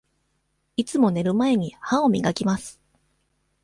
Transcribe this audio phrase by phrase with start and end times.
[0.77, 2.81] いつも寝る前に、歯を磨きます。